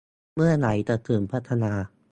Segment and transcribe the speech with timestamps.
[0.35, 1.73] เมื่อไหร่จะถึงพัทยา